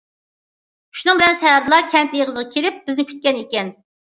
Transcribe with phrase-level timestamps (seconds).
[1.01, 3.75] شۇنىڭ بىلەن سەھەردىلا كەنت ئېغىزغا كېلىپ بىزنى كۈتكەن ئىكەن.